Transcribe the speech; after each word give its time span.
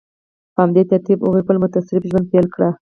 په 0.53 0.59
همدې 0.63 0.83
ترتیب 0.91 1.17
هغوی 1.21 1.43
خپل 1.43 1.57
متصرف 1.63 2.03
ژوند 2.09 2.25
پیل 2.31 2.45
کړ. 2.53 2.61